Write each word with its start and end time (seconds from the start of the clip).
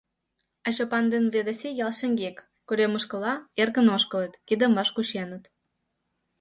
А 0.67 0.69
Чопан 0.75 1.05
ден 1.13 1.25
Ведаси 1.35 1.69
ял 1.85 1.93
шеҥгек, 1.99 2.37
коремышкыла, 2.67 3.33
эркын 3.61 3.87
ошкылыт, 3.95 4.33
кидым 4.47 4.71
ваш 4.77 4.89
кученыт. 4.95 5.43